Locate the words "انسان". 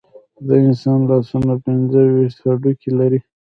0.65-0.99